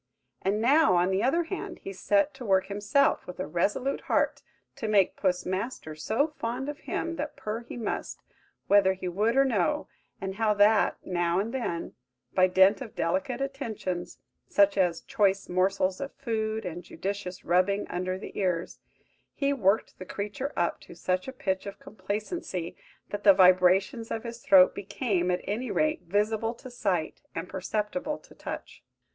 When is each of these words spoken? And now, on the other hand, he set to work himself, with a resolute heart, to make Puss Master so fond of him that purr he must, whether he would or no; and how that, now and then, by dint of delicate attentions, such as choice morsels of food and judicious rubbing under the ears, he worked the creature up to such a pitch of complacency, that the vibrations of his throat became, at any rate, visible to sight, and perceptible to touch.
And 0.41 0.59
now, 0.59 0.95
on 0.95 1.11
the 1.11 1.21
other 1.21 1.43
hand, 1.43 1.77
he 1.83 1.93
set 1.93 2.33
to 2.33 2.43
work 2.43 2.65
himself, 2.65 3.27
with 3.27 3.39
a 3.39 3.45
resolute 3.45 4.01
heart, 4.01 4.41
to 4.77 4.87
make 4.87 5.15
Puss 5.15 5.45
Master 5.45 5.93
so 5.93 6.25
fond 6.39 6.69
of 6.69 6.79
him 6.79 7.17
that 7.17 7.35
purr 7.35 7.59
he 7.65 7.77
must, 7.77 8.23
whether 8.65 8.93
he 8.93 9.07
would 9.07 9.37
or 9.37 9.45
no; 9.45 9.87
and 10.19 10.37
how 10.37 10.55
that, 10.55 10.97
now 11.05 11.37
and 11.37 11.53
then, 11.53 11.93
by 12.33 12.47
dint 12.47 12.81
of 12.81 12.95
delicate 12.95 13.41
attentions, 13.41 14.17
such 14.49 14.75
as 14.75 15.01
choice 15.01 15.47
morsels 15.47 16.01
of 16.01 16.11
food 16.15 16.65
and 16.65 16.81
judicious 16.83 17.45
rubbing 17.45 17.85
under 17.87 18.17
the 18.17 18.35
ears, 18.39 18.79
he 19.35 19.53
worked 19.53 19.99
the 19.99 20.05
creature 20.05 20.51
up 20.57 20.81
to 20.81 20.95
such 20.95 21.27
a 21.27 21.31
pitch 21.31 21.67
of 21.67 21.77
complacency, 21.79 22.75
that 23.09 23.23
the 23.23 23.35
vibrations 23.35 24.09
of 24.09 24.23
his 24.23 24.39
throat 24.39 24.73
became, 24.73 25.29
at 25.29 25.41
any 25.43 25.69
rate, 25.69 26.01
visible 26.01 26.55
to 26.55 26.71
sight, 26.71 27.21
and 27.35 27.47
perceptible 27.47 28.17
to 28.17 28.33
touch. 28.33 28.83